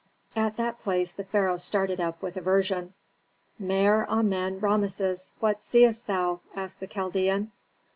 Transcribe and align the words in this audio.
At 0.35 0.57
that 0.57 0.79
place 0.79 1.11
the 1.11 1.23
pharaoh 1.23 1.57
started 1.57 2.01
up 2.01 2.23
with 2.23 2.35
aversion. 2.35 2.95
"Mer 3.59 4.07
Amen 4.07 4.59
Rameses, 4.59 5.31
what 5.39 5.61
seest 5.61 6.07
thou?" 6.07 6.39
asked 6.55 6.79
the 6.79 6.87
Chaldean. 6.87 7.51